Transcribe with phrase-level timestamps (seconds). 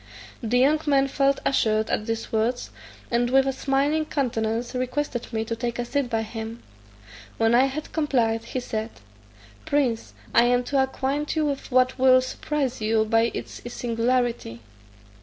[0.41, 2.71] The young man felt assured at these words,
[3.11, 6.63] and with a smiling countenance requested me to take a seat by him.
[7.37, 8.89] When I had complied, he said
[9.67, 14.61] "Prince, I am to acquaint you with what will surprise you by its singularity.